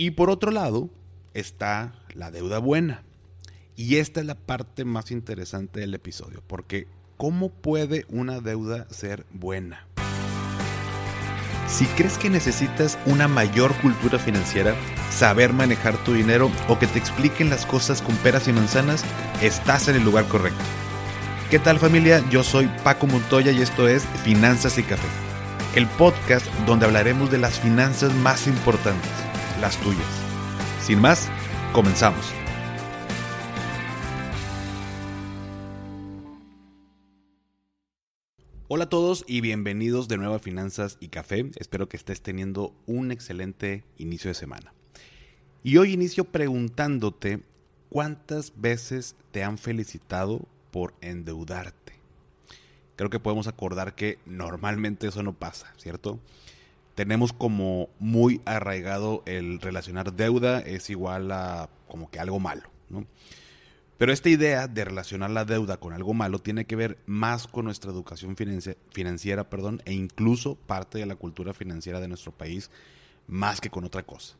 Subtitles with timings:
[0.00, 0.88] Y por otro lado
[1.34, 3.02] está la deuda buena.
[3.76, 6.86] Y esta es la parte más interesante del episodio, porque
[7.18, 9.86] ¿cómo puede una deuda ser buena?
[11.68, 14.74] Si crees que necesitas una mayor cultura financiera,
[15.10, 19.04] saber manejar tu dinero o que te expliquen las cosas con peras y manzanas,
[19.42, 20.64] estás en el lugar correcto.
[21.50, 22.24] ¿Qué tal familia?
[22.30, 25.08] Yo soy Paco Montoya y esto es Finanzas y Café,
[25.74, 29.10] el podcast donde hablaremos de las finanzas más importantes,
[29.60, 30.06] las tuyas.
[30.82, 31.28] Sin más,
[31.72, 32.24] comenzamos.
[38.68, 41.50] Hola a todos y bienvenidos de nuevo a Finanzas y Café.
[41.56, 44.72] Espero que estés teniendo un excelente inicio de semana.
[45.62, 47.40] Y hoy inicio preguntándote
[47.90, 51.94] cuántas veces te han felicitado por endeudarte.
[52.96, 56.20] Creo que podemos acordar que normalmente eso no pasa, ¿cierto?
[57.00, 63.06] Tenemos como muy arraigado el relacionar deuda es igual a como que algo malo, ¿no?
[63.96, 67.64] Pero esta idea de relacionar la deuda con algo malo tiene que ver más con
[67.64, 72.70] nuestra educación financiera perdón, e incluso parte de la cultura financiera de nuestro país,
[73.26, 74.36] más que con otra cosa.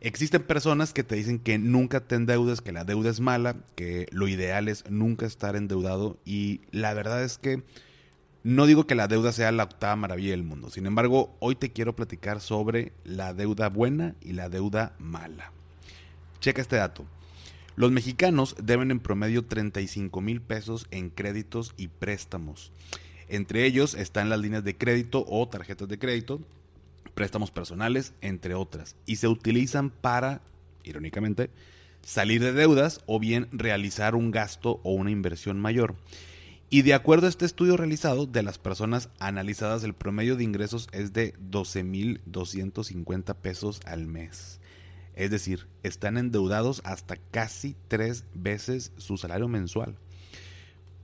[0.00, 4.08] Existen personas que te dicen que nunca te endeudes, que la deuda es mala, que
[4.10, 7.62] lo ideal es nunca estar endeudado y la verdad es que
[8.46, 10.70] no digo que la deuda sea la octava maravilla del mundo.
[10.70, 15.50] Sin embargo, hoy te quiero platicar sobre la deuda buena y la deuda mala.
[16.38, 17.04] Checa este dato.
[17.74, 22.70] Los mexicanos deben en promedio 35 mil pesos en créditos y préstamos.
[23.28, 26.40] Entre ellos están las líneas de crédito o tarjetas de crédito,
[27.14, 30.40] préstamos personales, entre otras, y se utilizan para,
[30.84, 31.50] irónicamente,
[32.02, 35.96] salir de deudas o bien realizar un gasto o una inversión mayor.
[36.68, 40.88] Y de acuerdo a este estudio realizado, de las personas analizadas, el promedio de ingresos
[40.90, 44.58] es de 12.250 pesos al mes.
[45.14, 49.96] Es decir, están endeudados hasta casi tres veces su salario mensual.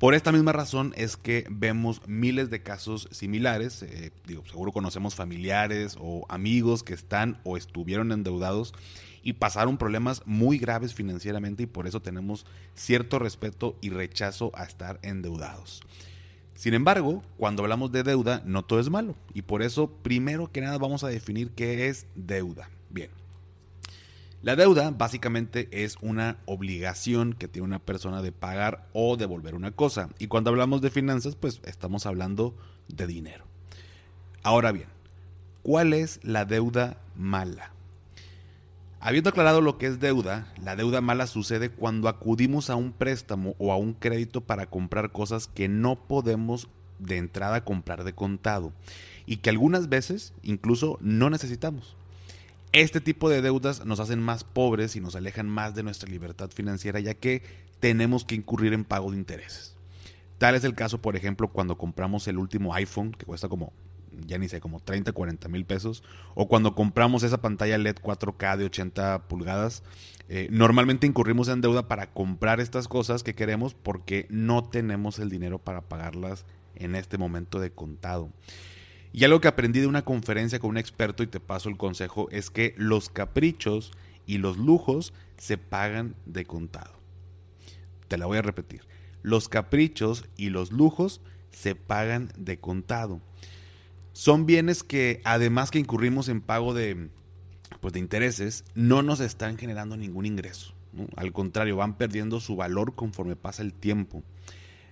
[0.00, 3.82] Por esta misma razón es que vemos miles de casos similares.
[3.82, 4.12] Eh,
[4.48, 8.72] seguro conocemos familiares o amigos que están o estuvieron endeudados
[9.22, 14.64] y pasaron problemas muy graves financieramente y por eso tenemos cierto respeto y rechazo a
[14.64, 15.82] estar endeudados.
[16.54, 20.62] Sin embargo, cuando hablamos de deuda, no todo es malo y por eso primero que
[20.62, 22.70] nada vamos a definir qué es deuda.
[22.88, 23.10] Bien,
[24.42, 29.72] la deuda básicamente es una obligación que tiene una persona de pagar o devolver una
[29.72, 30.08] cosa.
[30.18, 32.54] Y cuando hablamos de finanzas, pues estamos hablando
[32.88, 33.44] de dinero.
[34.42, 34.88] Ahora bien,
[35.62, 37.72] ¿cuál es la deuda mala?
[38.98, 43.54] Habiendo aclarado lo que es deuda, la deuda mala sucede cuando acudimos a un préstamo
[43.58, 46.68] o a un crédito para comprar cosas que no podemos
[46.98, 48.72] de entrada comprar de contado
[49.26, 51.96] y que algunas veces incluso no necesitamos.
[52.72, 56.50] Este tipo de deudas nos hacen más pobres y nos alejan más de nuestra libertad
[56.50, 57.42] financiera ya que
[57.80, 59.74] tenemos que incurrir en pago de intereses.
[60.38, 63.72] Tal es el caso, por ejemplo, cuando compramos el último iPhone, que cuesta como,
[64.24, 66.04] ya ni sé, como 30, 40 mil pesos,
[66.34, 69.82] o cuando compramos esa pantalla LED 4K de 80 pulgadas.
[70.28, 75.28] Eh, normalmente incurrimos en deuda para comprar estas cosas que queremos porque no tenemos el
[75.28, 78.30] dinero para pagarlas en este momento de contado.
[79.12, 82.28] Y algo que aprendí de una conferencia con un experto y te paso el consejo
[82.30, 83.92] es que los caprichos
[84.26, 86.92] y los lujos se pagan de contado.
[88.08, 88.82] Te la voy a repetir.
[89.22, 93.20] Los caprichos y los lujos se pagan de contado.
[94.12, 97.08] Son bienes que además que incurrimos en pago de,
[97.80, 100.74] pues de intereses, no nos están generando ningún ingreso.
[101.16, 104.22] Al contrario, van perdiendo su valor conforme pasa el tiempo.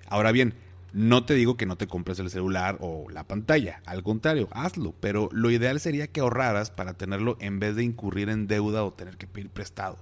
[0.06, 0.54] Ahora bien,
[0.92, 4.94] no te digo que no te compres el celular o la pantalla, al contrario, hazlo,
[5.00, 8.92] pero lo ideal sería que ahorraras para tenerlo en vez de incurrir en deuda o
[8.92, 9.98] tener que pedir prestado.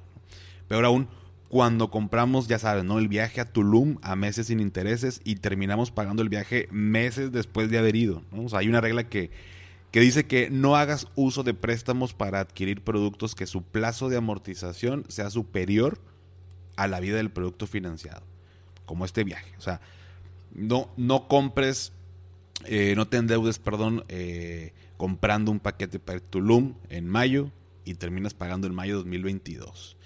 [0.69, 1.08] Peor aún,
[1.48, 2.98] cuando compramos, ya sabes, ¿no?
[2.98, 7.70] El viaje a Tulum a meses sin intereses y terminamos pagando el viaje meses después
[7.70, 8.22] de haber ido.
[8.53, 9.30] hay una regla que,
[9.91, 14.16] que dice que no hagas uso de préstamos para adquirir productos que su plazo de
[14.16, 16.00] amortización sea superior
[16.77, 18.22] a la vida del producto financiado,
[18.84, 19.53] como este viaje.
[19.59, 19.80] O sea,
[20.56, 21.92] no, no compres,
[22.64, 27.53] eh, no te endeudes, perdón, eh, comprando un paquete para Tulum en mayo
[27.84, 29.97] y terminas pagando en mayo 2022.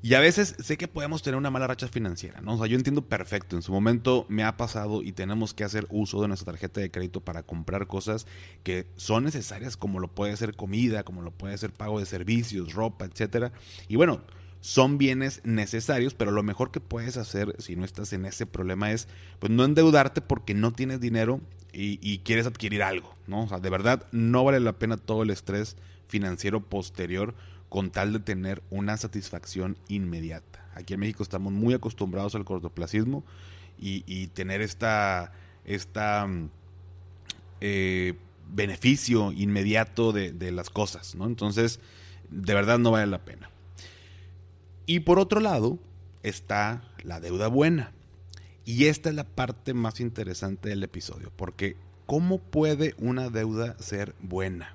[0.00, 2.54] Y a veces sé que podemos tener una mala racha financiera, ¿no?
[2.54, 5.88] O sea, yo entiendo perfecto, en su momento me ha pasado y tenemos que hacer
[5.90, 8.28] uso de nuestra tarjeta de crédito para comprar cosas
[8.62, 12.74] que son necesarias, como lo puede ser comida, como lo puede ser pago de servicios,
[12.74, 13.50] ropa, etcétera.
[13.88, 14.22] Y bueno,
[14.60, 18.90] son bienes necesarios, pero lo mejor que puedes hacer si no estás en ese problema
[18.92, 19.08] es
[19.38, 21.40] pues no endeudarte porque no tienes dinero
[21.72, 23.44] y, quieres adquirir algo, ¿no?
[23.44, 25.76] O sea, de verdad no vale la pena todo el estrés
[26.06, 27.34] financiero posterior
[27.68, 30.66] con tal de tener una satisfacción inmediata.
[30.74, 33.22] Aquí en México estamos muy acostumbrados al cortoplacismo
[33.78, 35.32] y, tener esta,
[35.64, 36.50] esta mm,
[37.60, 38.14] eh,
[38.50, 41.26] beneficio inmediato de, de, las cosas, ¿no?
[41.26, 41.78] Entonces,
[42.28, 43.50] de verdad no vale la pena.
[44.88, 45.78] Y por otro lado,
[46.22, 47.92] está la deuda buena.
[48.64, 51.76] Y esta es la parte más interesante del episodio, porque
[52.06, 54.74] ¿cómo puede una deuda ser buena?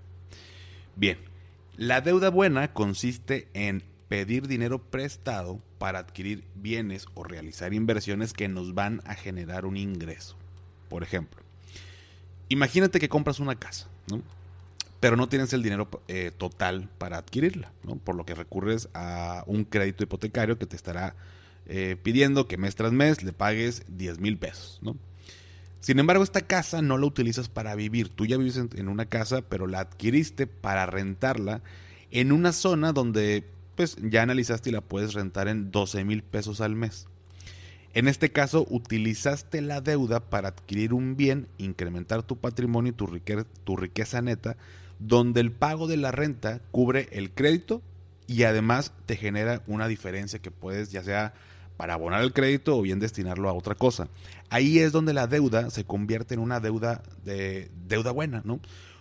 [0.96, 1.18] Bien,
[1.78, 8.48] la deuda buena consiste en pedir dinero prestado para adquirir bienes o realizar inversiones que
[8.48, 10.36] nos van a generar un ingreso.
[10.90, 11.42] Por ejemplo,
[12.50, 13.88] imagínate que compras una casa,
[15.04, 17.74] pero no tienes el dinero eh, total para adquirirla,
[18.06, 21.18] por lo que recurres a un crédito hipotecario que te estará
[21.66, 24.80] eh, pidiendo que mes tras mes le pagues 10 mil pesos.
[25.82, 28.08] Sin embargo, esta casa no la utilizas para vivir.
[28.08, 31.62] Tú ya vives en, una casa, pero la adquiriste para rentarla
[32.10, 33.44] en una zona donde
[33.76, 37.08] pues ya analizaste y la puedes rentar en 12 mil pesos al mes.
[37.94, 43.76] En este caso, utilizaste la deuda para adquirir un bien, incrementar tu patrimonio y tu
[43.76, 44.56] riqueza neta,
[45.08, 47.82] donde el pago de la renta cubre el crédito
[48.28, 51.34] y además te genera una diferencia que puedes ya sea
[51.78, 54.08] para abonar el crédito o bien destinarlo a otra cosa.
[54.50, 58.60] Ahí es donde la deuda se convierte en una deuda de deuda buena, ¿no?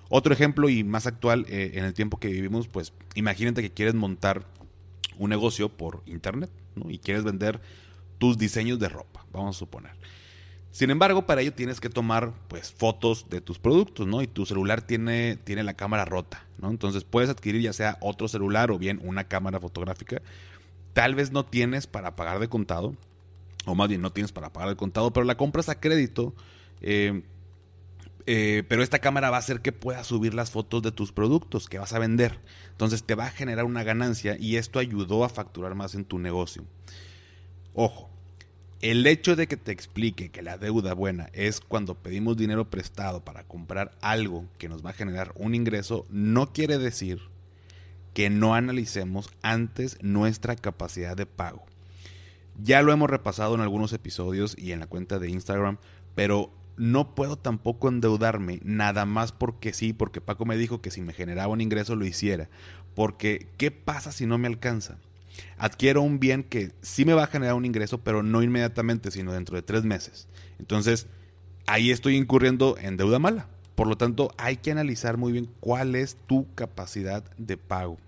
[0.08, 3.94] Otro ejemplo y más actual eh, en el tiempo que vivimos, pues imagínate que quieres
[3.94, 4.44] montar
[5.18, 6.90] un negocio por internet, ¿no?
[6.90, 7.60] Y quieres vender
[8.18, 9.92] tus diseños de ropa, vamos a suponer.
[10.72, 14.22] Sin embargo, para ello tienes que tomar pues fotos de tus productos, ¿no?
[14.22, 16.70] Y tu celular tiene, tiene la cámara rota, ¿no?
[16.70, 20.22] Entonces puedes adquirir ya sea otro celular o bien una cámara fotográfica.
[20.94, 22.96] Tal vez no tienes para pagar de contado,
[23.66, 26.34] o más bien no tienes para pagar de contado, pero la compras a crédito.
[26.80, 27.22] Eh,
[28.24, 31.68] eh, pero esta cámara va a hacer que puedas subir las fotos de tus productos
[31.68, 32.38] que vas a vender.
[32.70, 36.18] Entonces te va a generar una ganancia y esto ayudó a facturar más en tu
[36.18, 36.64] negocio.
[37.74, 38.11] Ojo,
[38.82, 43.24] el hecho de que te explique que la deuda buena es cuando pedimos dinero prestado
[43.24, 47.20] para comprar algo que nos va a generar un ingreso, no quiere decir
[48.12, 51.64] que no analicemos antes nuestra capacidad de pago.
[52.60, 55.78] Ya lo hemos repasado en algunos episodios y en la cuenta de Instagram,
[56.16, 61.02] pero no puedo tampoco endeudarme nada más porque sí, porque Paco me dijo que si
[61.02, 62.48] me generaba un ingreso lo hiciera.
[62.96, 64.98] Porque, ¿qué pasa si no me alcanza?
[65.58, 69.32] Adquiero un bien que sí me va a generar un ingreso, pero no inmediatamente, sino
[69.32, 70.28] dentro de tres meses.
[70.58, 71.06] Entonces,
[71.66, 73.48] ahí estoy incurriendo en deuda mala.
[73.74, 77.98] Por lo tanto, hay que analizar muy bien cuál es tu capacidad de pago.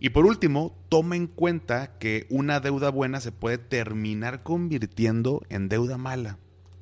[0.00, 5.68] Y por último, toma en cuenta que una deuda buena se puede terminar convirtiendo en
[5.68, 6.38] deuda mala.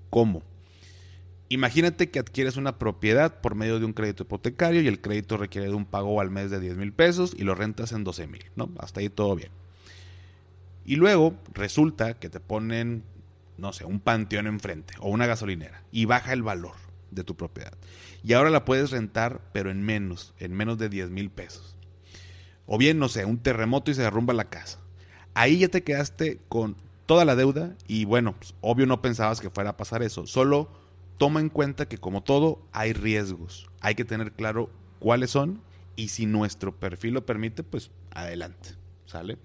[0.08, 0.42] ¿Cómo?
[1.52, 5.66] Imagínate que adquieres una propiedad por medio de un crédito hipotecario y el crédito requiere
[5.66, 8.44] de un pago al mes de 10 mil pesos y lo rentas en 12 mil,
[8.54, 8.70] ¿no?
[8.78, 9.50] Hasta ahí todo bien.
[10.84, 13.02] Y luego resulta que te ponen,
[13.58, 16.76] no sé, un panteón enfrente o una gasolinera y baja el valor
[17.10, 17.72] de tu propiedad.
[18.22, 21.74] Y ahora la puedes rentar, pero en menos, en menos de 10 mil pesos.
[22.64, 24.78] O bien, no sé, un terremoto y se derrumba la casa.
[25.34, 26.76] Ahí ya te quedaste con
[27.06, 30.28] toda la deuda y bueno, pues, obvio no pensabas que fuera a pasar eso.
[30.28, 30.79] Solo
[31.20, 33.68] toma en cuenta que como todo hay riesgos.
[33.82, 34.70] Hay que tener claro
[35.00, 35.60] cuáles son
[35.94, 38.70] y si nuestro perfil lo permite, pues adelante.
[39.04, 39.36] ¿Sale?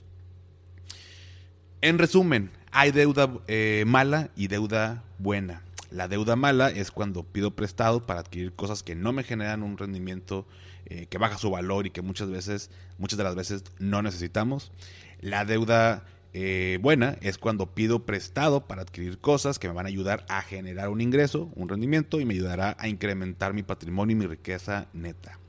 [1.81, 5.63] En resumen, hay deuda eh, mala y deuda buena.
[5.91, 9.77] La deuda mala es cuando pido prestado para adquirir cosas que no me generan un
[9.77, 10.47] rendimiento
[10.85, 14.71] eh, que baja su valor y que muchas veces, muchas de las veces no necesitamos.
[15.19, 16.05] La deuda
[16.37, 20.41] eh, buena es cuando pido prestado para adquirir cosas que me van a ayudar a
[20.41, 24.89] generar un ingreso, un rendimiento y me ayudará a incrementar mi patrimonio y mi riqueza
[24.91, 25.39] neta.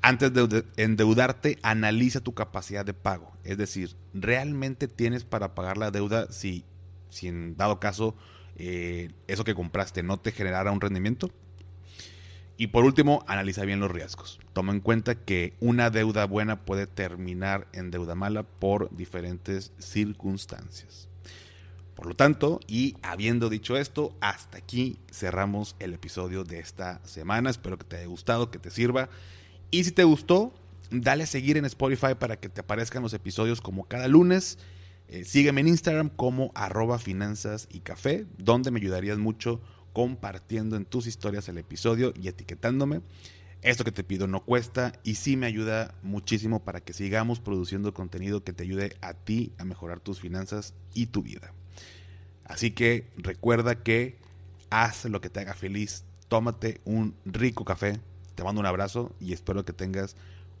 [0.00, 3.30] Antes de endeudarte, analiza tu capacidad de pago.
[3.44, 6.64] Es decir, ¿realmente tienes para pagar la deuda si,
[7.10, 8.16] si en dado caso
[8.56, 11.30] eh, eso que compraste no te generara un rendimiento?
[12.60, 14.40] Y por último, analiza bien los riesgos.
[14.52, 21.08] Toma en cuenta que una deuda buena puede terminar en deuda mala por diferentes circunstancias.
[21.94, 27.48] Por lo tanto, y habiendo dicho esto, hasta aquí cerramos el episodio de esta semana.
[27.48, 29.08] Espero que te haya gustado, que te sirva.
[29.70, 30.52] Y si te gustó,
[30.90, 34.58] dale a seguir en Spotify para que te aparezcan los episodios como cada lunes.
[35.06, 39.60] Eh, sígueme en Instagram como arroba finanzas y café, donde me ayudarías mucho
[39.98, 43.00] compartiendo en tus historias el episodio y etiquetándome.
[43.62, 47.92] Esto que te pido no cuesta y sí me ayuda muchísimo para que sigamos produciendo
[47.92, 51.52] contenido que te ayude a ti a mejorar tus finanzas y tu vida.
[52.44, 54.18] Así que recuerda que
[54.70, 57.98] haz lo que te haga feliz, tómate un rico café,
[58.36, 60.14] te mando un abrazo y espero que tengas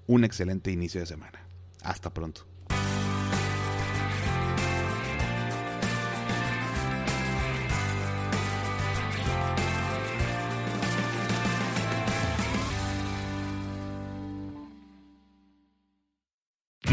[0.08, 1.46] un excelente inicio de semana.
[1.84, 2.44] Hasta pronto.